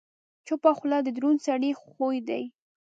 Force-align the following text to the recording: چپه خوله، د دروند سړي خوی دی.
چپه 0.47 0.71
خوله، 0.77 0.97
د 1.03 1.07
دروند 1.17 1.39
سړي 1.47 1.71
خوی 1.81 2.17
دی. 2.27 2.43